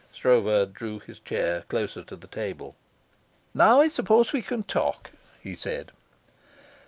Stroeve 0.11 0.73
drew 0.73 0.97
his 0.97 1.19
chair 1.19 1.61
closer 1.67 2.01
to 2.05 2.15
the 2.15 2.25
table. 2.25 2.75
"Now 3.53 3.81
I 3.81 3.87
suppose 3.89 4.33
we 4.33 4.41
can 4.41 4.63
talk," 4.63 5.11
he 5.39 5.55
said. 5.55 5.91